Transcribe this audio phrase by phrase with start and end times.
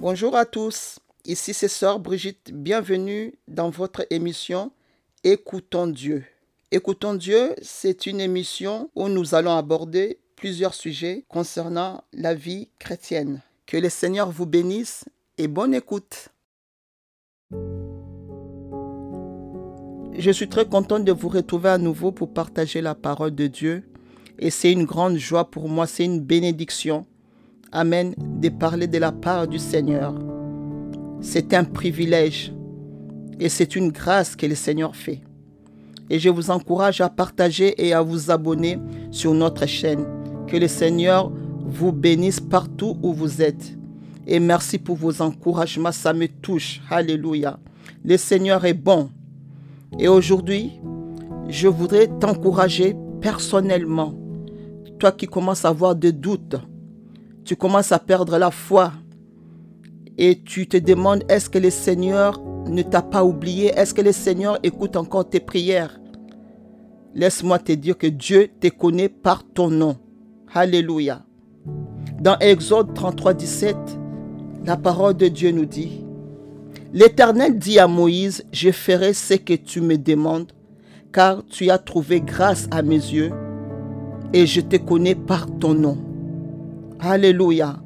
[0.00, 4.72] Bonjour à tous, ici c'est Sœur Brigitte, bienvenue dans votre émission
[5.24, 6.24] Écoutons Dieu.
[6.70, 13.42] Écoutons Dieu, c'est une émission où nous allons aborder plusieurs sujets concernant la vie chrétienne.
[13.66, 15.04] Que le Seigneur vous bénisse
[15.36, 16.30] et bonne écoute.
[20.14, 23.84] Je suis très content de vous retrouver à nouveau pour partager la parole de Dieu.
[24.38, 27.04] Et c'est une grande joie pour moi, c'est une bénédiction.
[27.72, 30.12] Amen, de parler de la part du Seigneur.
[31.20, 32.52] C'est un privilège
[33.38, 35.20] et c'est une grâce que le Seigneur fait.
[36.08, 38.80] Et je vous encourage à partager et à vous abonner
[39.12, 40.04] sur notre chaîne.
[40.48, 41.30] Que le Seigneur
[41.64, 43.78] vous bénisse partout où vous êtes.
[44.26, 46.80] Et merci pour vos encouragements, ça me touche.
[46.90, 47.60] Alléluia.
[48.04, 49.10] Le Seigneur est bon.
[49.96, 50.72] Et aujourd'hui,
[51.48, 54.12] je voudrais t'encourager personnellement.
[54.98, 56.56] Toi qui commences à avoir des doutes,
[57.50, 58.92] tu commences à perdre la foi
[60.16, 63.72] et tu te demandes est-ce que le Seigneur ne t'a pas oublié?
[63.76, 65.98] Est-ce que le Seigneur écoute encore tes prières?
[67.12, 69.96] Laisse-moi te dire que Dieu te connaît par ton nom.
[70.54, 71.24] Alléluia.
[72.20, 73.76] Dans Exode 33, 17,
[74.64, 76.04] la parole de Dieu nous dit,
[76.92, 80.52] L'Éternel dit à Moïse, je ferai ce que tu me demandes,
[81.12, 83.32] car tu as trouvé grâce à mes yeux,
[84.32, 86.09] et je te connais par ton nom.
[87.02, 87.76] Alléluia.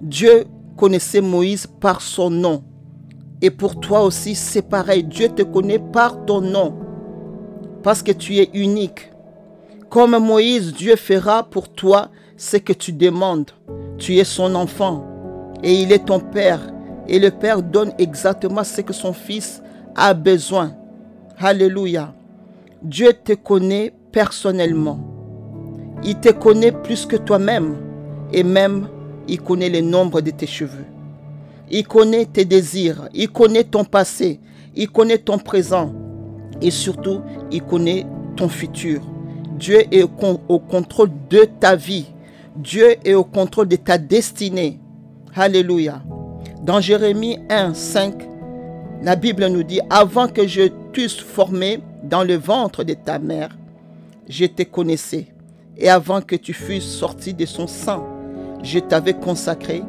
[0.00, 0.46] Dieu
[0.76, 2.64] connaissait Moïse par son nom.
[3.40, 5.04] Et pour toi aussi, c'est pareil.
[5.04, 6.74] Dieu te connaît par ton nom.
[7.84, 9.12] Parce que tu es unique.
[9.90, 13.52] Comme Moïse, Dieu fera pour toi ce que tu demandes.
[13.96, 15.04] Tu es son enfant.
[15.62, 16.60] Et il est ton Père.
[17.06, 19.62] Et le Père donne exactement ce que son Fils
[19.94, 20.72] a besoin.
[21.38, 22.12] Alléluia.
[22.82, 24.98] Dieu te connaît personnellement.
[26.02, 27.85] Il te connaît plus que toi-même.
[28.32, 28.88] Et même,
[29.28, 30.86] il connaît le nombre de tes cheveux.
[31.70, 33.08] Il connaît tes désirs.
[33.14, 34.40] Il connaît ton passé.
[34.74, 35.92] Il connaît ton présent.
[36.60, 37.20] Et surtout,
[37.50, 38.06] il connaît
[38.36, 39.00] ton futur.
[39.58, 42.06] Dieu est au contrôle de ta vie.
[42.56, 44.78] Dieu est au contrôle de ta destinée.
[45.34, 46.02] Alléluia.
[46.62, 48.14] Dans Jérémie 1, 5,
[49.02, 53.56] la Bible nous dit, avant que je t'eusse formé dans le ventre de ta mère,
[54.28, 55.26] je te connaissais.
[55.76, 58.06] Et avant que tu fusses sorti de son sang,
[58.62, 59.82] je t'avais consacré,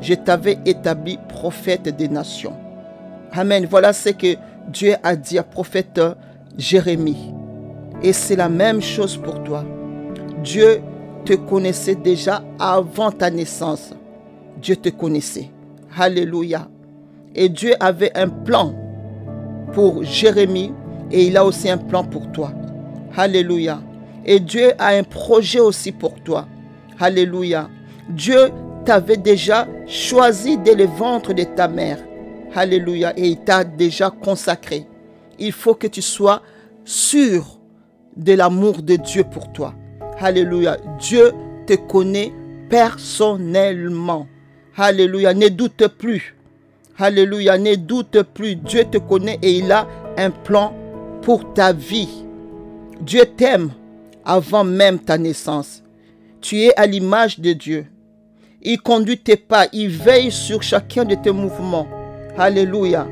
[0.00, 2.54] je t'avais établi prophète des nations.
[3.32, 3.66] Amen.
[3.68, 4.36] Voilà ce que
[4.68, 6.00] Dieu a dit à prophète
[6.58, 7.32] Jérémie.
[8.02, 9.64] Et c'est la même chose pour toi.
[10.42, 10.80] Dieu
[11.24, 13.94] te connaissait déjà avant ta naissance.
[14.60, 15.50] Dieu te connaissait.
[15.96, 16.68] Alléluia.
[17.34, 18.74] Et Dieu avait un plan
[19.72, 20.72] pour Jérémie
[21.10, 22.52] et il a aussi un plan pour toi.
[23.16, 23.80] Alléluia.
[24.24, 26.46] Et Dieu a un projet aussi pour toi.
[26.98, 27.68] Alléluia.
[28.08, 28.50] Dieu
[28.84, 31.98] t'avait déjà choisi dès le ventre de ta mère.
[32.54, 33.12] Alléluia.
[33.16, 34.86] Et il t'a déjà consacré.
[35.38, 36.42] Il faut que tu sois
[36.84, 37.58] sûr
[38.16, 39.74] de l'amour de Dieu pour toi.
[40.18, 40.76] Alléluia.
[40.98, 41.32] Dieu
[41.66, 42.32] te connaît
[42.68, 44.26] personnellement.
[44.76, 45.32] Alléluia.
[45.34, 46.36] Ne doute plus.
[46.98, 47.56] Alléluia.
[47.56, 48.56] Ne doute plus.
[48.56, 49.86] Dieu te connaît et il a
[50.16, 50.74] un plan
[51.22, 52.24] pour ta vie.
[53.00, 53.70] Dieu t'aime
[54.24, 55.82] avant même ta naissance.
[56.40, 57.86] Tu es à l'image de Dieu.
[58.64, 61.88] Il conduit tes pas, il veille sur chacun de tes mouvements.
[62.38, 63.08] Alléluia.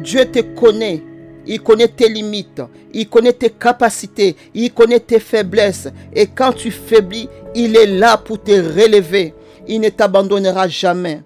[0.00, 1.02] Dieu te connaît.
[1.46, 2.62] Il connaît tes limites,
[2.94, 5.88] il connaît tes capacités, il connaît tes faiblesses.
[6.14, 9.34] Et quand tu faiblis, il est là pour te relever.
[9.68, 11.20] Il ne t'abandonnera jamais.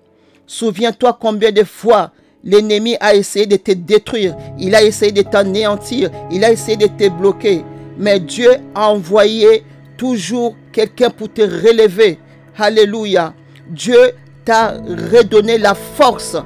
[0.44, 2.10] Souviens-toi combien de fois
[2.42, 6.86] l'ennemi a essayé de te détruire, il a essayé de t'anéantir, il a essayé de
[6.86, 7.62] te bloquer.
[7.96, 9.62] Mais Dieu a envoyé
[9.96, 12.18] toujours quelqu'un pour te relever.
[12.56, 13.34] Alléluia.
[13.68, 14.12] Dieu
[14.44, 14.72] t'a
[15.12, 16.36] redonné la force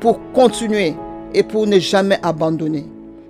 [0.00, 0.94] pour continuer
[1.32, 2.86] et pour ne jamais abandonner.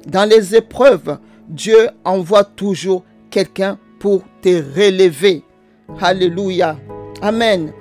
[0.07, 1.19] Dans les épreuves,
[1.49, 5.43] Dieu envoie toujours quelqu'un pour te relever.
[6.01, 6.77] Alléluia.
[7.23, 7.73] Amen.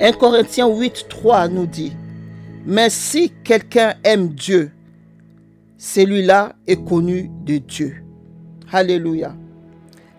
[0.00, 1.92] 1 Corinthiens 8, 3 nous dit,
[2.64, 4.70] mais si quelqu'un aime Dieu,
[5.76, 8.04] celui-là est connu de Dieu.
[8.70, 9.34] Alléluia.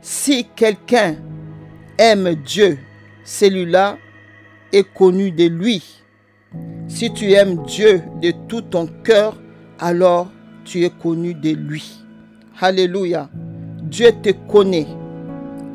[0.02, 1.16] Si quelqu'un
[1.98, 2.78] aime Dieu,
[3.24, 3.98] celui-là
[4.74, 5.84] est connu de lui.
[6.88, 9.40] Si tu aimes Dieu de tout ton cœur,
[9.80, 10.30] alors
[10.66, 12.00] tu es connu de lui.
[12.60, 13.30] Alléluia.
[13.84, 14.88] Dieu te connaît.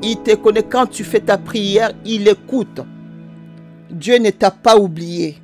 [0.02, 2.80] Il te connaît quand tu fais ta prière, il écoute.
[3.90, 5.38] Dieu ne t'a pas oublié.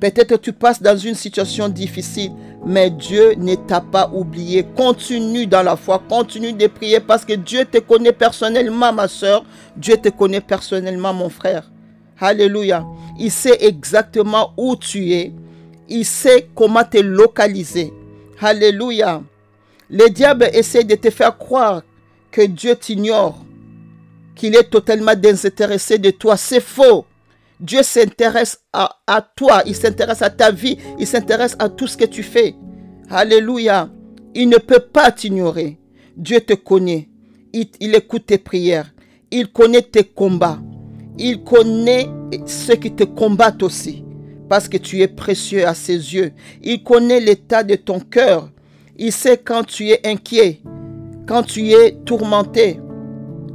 [0.00, 2.30] Peut-être tu passes dans une situation difficile,
[2.64, 4.64] mais Dieu ne t'a pas oublié.
[4.76, 9.44] Continue dans la foi, continue de prier parce que Dieu te connaît personnellement, ma soeur.
[9.76, 11.68] Dieu te connaît personnellement, mon frère.
[12.20, 12.86] Alléluia.
[13.18, 15.32] Il sait exactement où tu es.
[15.88, 17.92] Il sait comment te localiser.
[18.40, 19.22] Alléluia.
[19.90, 21.82] Le diable essaie de te faire croire
[22.30, 23.38] que Dieu t'ignore,
[24.34, 26.36] qu'il est totalement désintéressé de toi.
[26.36, 27.06] C'est faux.
[27.60, 28.90] Dieu s'intéresse à,
[29.34, 32.54] toi, il s'intéresse à ta vie, il s'intéresse à tout ce que tu fais.
[33.10, 33.88] Alléluia.
[34.34, 35.78] Il ne peut pas t'ignorer.
[36.16, 37.08] Dieu te connaît.
[37.52, 38.92] Il, écoute tes prières.
[39.30, 40.60] Il connaît tes combats.
[41.18, 42.08] Il connaît
[42.46, 44.04] ceux qui te combattent aussi.
[44.48, 46.32] Parce que tu es précieux à ses yeux.
[46.62, 48.48] Il connaît l'état de ton cœur.
[48.96, 50.60] Il sait quand tu es inquiet,
[51.26, 52.80] quand tu es tourmenté,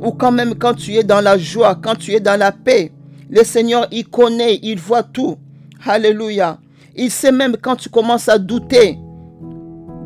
[0.01, 2.91] ou quand même quand tu es dans la joie, quand tu es dans la paix.
[3.29, 5.37] Le Seigneur, il connaît, il voit tout.
[5.85, 6.59] Alléluia.
[6.95, 8.97] Il sait même quand tu commences à douter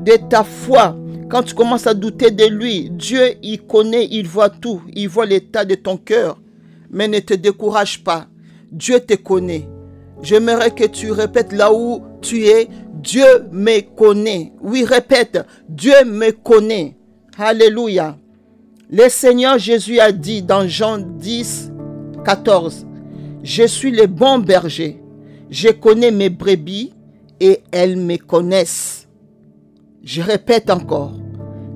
[0.06, 0.96] de ta foi,
[1.30, 2.90] quand tu commences à douter de lui.
[2.92, 4.82] Dieu, il connaît, il voit tout.
[4.96, 6.40] Il voit l'état de ton cœur.
[6.90, 8.28] Mais ne te décourage pas.
[8.72, 9.68] Dieu te connaît.
[10.22, 12.68] J'aimerais que tu répètes là où tu es.
[12.96, 14.54] Dieu me connaît.
[14.62, 15.46] Oui, répète.
[15.70, 16.96] Dieu me connaît.
[17.38, 18.18] Alléluia.
[18.90, 21.72] Le Seigneur Jésus a dit dans Jean 10,
[22.24, 22.88] 14,
[23.44, 25.02] je suis le bon berger.
[25.50, 26.94] Je connais mes brebis
[27.42, 29.08] et elles me connaissent.
[30.04, 31.14] Je répète encore.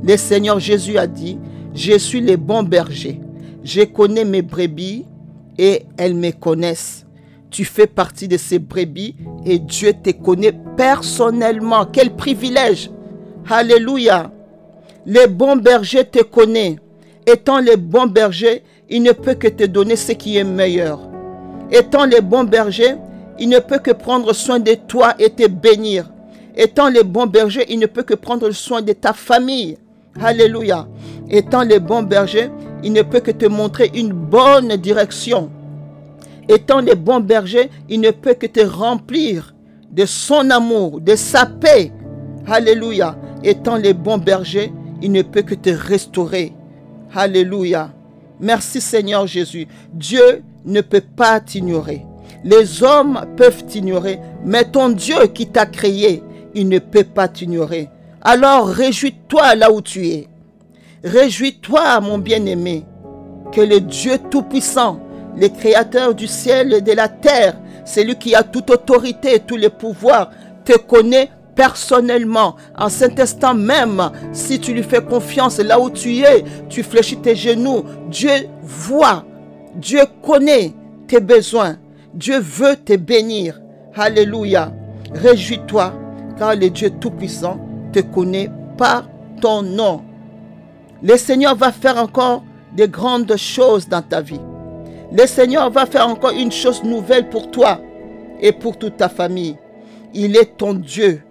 [0.03, 1.37] Le Seigneur Jésus a dit,
[1.73, 3.19] je suis le bon berger.
[3.63, 5.05] Je connais mes brebis
[5.57, 7.05] et elles me connaissent.
[7.49, 9.15] Tu fais partie de ces brebis
[9.45, 11.85] et Dieu te connaît personnellement.
[11.85, 12.89] Quel privilège.
[13.49, 14.31] Alléluia.
[15.05, 16.77] Le bon berger te connaît.
[17.27, 20.99] Étant le bon berger, il ne peut que te donner ce qui est meilleur.
[21.71, 22.95] Étant le bon berger,
[23.39, 26.11] il ne peut que prendre soin de toi et te bénir.
[26.55, 29.77] Étant le bon berger, il ne peut que prendre soin de ta famille.
[30.19, 30.87] Alléluia.
[31.29, 32.49] Étant le bon berger,
[32.83, 35.49] il ne peut que te montrer une bonne direction.
[36.49, 39.53] Étant le bon berger, il ne peut que te remplir
[39.91, 41.91] de son amour, de sa paix.
[42.47, 43.17] Alléluia.
[43.43, 46.53] Étant le bon berger, il ne peut que te restaurer.
[47.13, 47.91] Alléluia.
[48.39, 49.67] Merci Seigneur Jésus.
[49.93, 52.05] Dieu ne peut pas t'ignorer.
[52.43, 56.23] Les hommes peuvent t'ignorer, mais ton Dieu qui t'a créé,
[56.55, 57.89] il ne peut pas t'ignorer.
[58.21, 60.27] Alors réjouis-toi là où tu es.
[61.03, 62.85] Réjouis-toi, mon bien-aimé,
[63.51, 64.99] que le Dieu Tout-Puissant,
[65.35, 69.57] le Créateur du ciel et de la terre, celui qui a toute autorité et tous
[69.57, 70.29] les pouvoirs,
[70.63, 76.19] te connaît personnellement, en cet instant même, si tu lui fais confiance là où tu
[76.19, 79.25] es, tu fléchis tes genoux, Dieu voit
[79.75, 80.73] Dieu connaît
[81.07, 81.77] tes besoins.
[82.13, 83.59] Dieu veut te bénir.
[83.95, 84.71] Alléluia.
[85.13, 85.93] Réjouis-toi,
[86.37, 87.57] car le Dieu Tout-Puissant
[87.91, 89.07] te connaît par
[89.41, 90.01] ton nom.
[91.03, 92.43] Le Seigneur va faire encore
[92.77, 94.39] de grandes choses dans ta vie.
[95.11, 97.81] Le Seigneur va faire encore une chose nouvelle pour toi
[98.39, 99.57] et pour toute ta famille.
[100.13, 101.21] Il est ton Dieu,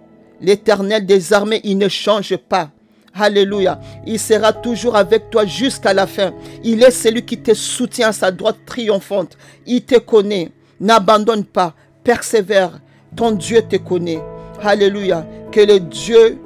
[0.41, 2.69] l'éternel des armées, il ne change pas.
[3.13, 3.79] Alléluia.
[4.05, 6.33] Il sera toujours avec toi jusqu'à la fin.
[6.63, 9.37] Il est celui qui te soutient à sa droite triomphante.
[9.65, 10.51] Il te connaît.
[10.79, 11.75] N'abandonne pas.
[12.03, 12.79] Persévère.
[13.15, 14.21] Ton Dieu te connaît.
[14.61, 15.25] Alléluia.
[15.51, 16.39] Que le Dieu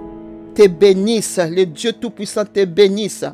[0.56, 1.40] te bénisse.
[1.52, 3.26] Le Dieu Tout-Puissant te bénisse.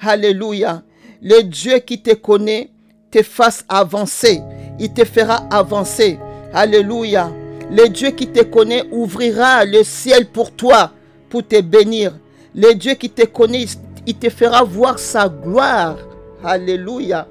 [0.00, 0.82] Alléluia.
[1.22, 2.70] Le Dieu qui te connaît
[3.10, 4.40] te fasse avancer.
[4.78, 6.18] Il te fera avancer.
[6.52, 7.32] Alléluia.
[7.70, 10.92] Le Dieu qui te connaît ouvrira le ciel pour toi,
[11.30, 12.16] pour te bénir.
[12.54, 13.64] Le Dieu qui te connaît,
[14.06, 15.96] il te fera voir sa gloire.
[16.44, 17.26] Alléluia.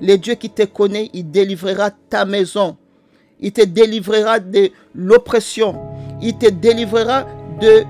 [0.00, 2.76] Le Dieu qui te connaît, il délivrera ta maison.
[3.40, 5.76] Il te délivrera de l'oppression.
[6.20, 7.26] Il te délivrera
[7.60, 7.84] de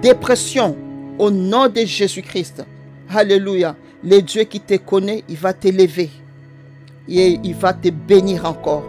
[0.00, 0.76] dépression.
[1.18, 2.64] Au nom de Jésus-Christ.
[3.08, 3.74] Alléluia.
[4.04, 6.10] Le Dieu qui te connaît, il va t'élever.
[7.08, 8.84] Et il va te bénir encore.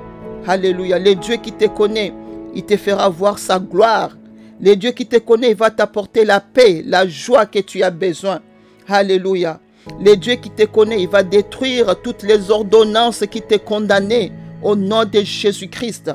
[0.46, 1.00] Alléluia.
[1.00, 2.14] Le Dieu qui te connaît,
[2.54, 4.16] il te fera voir sa gloire.
[4.62, 8.42] Le Dieu qui te connaît va t'apporter la paix, la joie que tu as besoin.
[8.88, 9.60] Alléluia.
[10.00, 14.76] Le Dieu qui te connaît, il va détruire toutes les ordonnances qui te condamnaient au
[14.76, 16.12] nom de Jésus-Christ.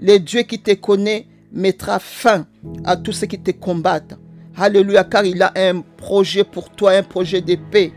[0.00, 2.46] Le Dieu qui te connaît mettra fin
[2.84, 4.19] à tout ce qui te combattent.
[4.62, 7.94] Alléluia, car il a un projet pour toi, un projet de paix.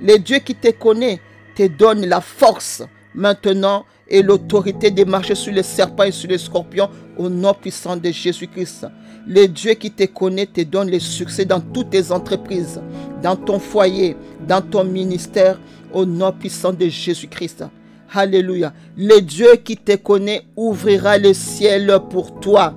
[0.00, 1.20] Le Dieu qui te connaît
[1.56, 2.84] te donne la force
[3.16, 7.96] maintenant et l'autorité de marcher sur les serpents et sur les scorpions au nom puissant
[7.96, 8.86] de Jésus-Christ.
[9.26, 12.80] Le Dieu qui te connaît te donne le succès dans toutes tes entreprises,
[13.20, 14.16] dans ton foyer,
[14.46, 15.58] dans ton ministère,
[15.92, 17.64] au nom puissant de Jésus-Christ.
[18.12, 18.72] Alléluia.
[18.96, 22.72] Le Dieu qui te connaît ouvrira le ciel pour toi.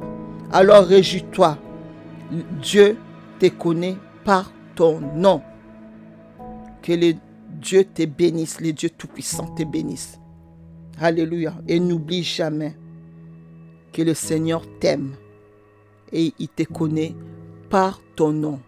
[0.52, 1.60] Alors réjouis-toi.
[2.64, 2.98] Dieu
[3.40, 5.42] te connaît par ton nom.
[6.82, 7.14] Que le
[7.50, 10.20] Dieu te bénisse, le Dieu Tout-Puissant te bénisse.
[11.00, 11.56] Alléluia.
[11.68, 12.76] Et n'oublie jamais
[13.94, 15.16] que le Seigneur t'aime
[16.12, 17.16] et il te connaît
[17.70, 18.62] par ton nom.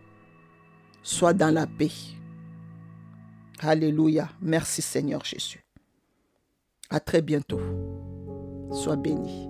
[1.02, 1.92] Sois dans la paix.
[3.60, 4.30] Alléluia.
[4.42, 5.64] Merci Seigneur Jésus.
[6.90, 7.62] À très bientôt.
[8.72, 9.50] Sois béni.